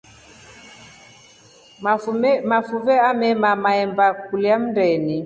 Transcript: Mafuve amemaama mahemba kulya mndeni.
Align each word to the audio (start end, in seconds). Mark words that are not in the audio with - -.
Mafuve 2.51 2.93
amemaama 3.09 3.61
mahemba 3.63 4.05
kulya 4.23 4.55
mndeni. 4.61 5.17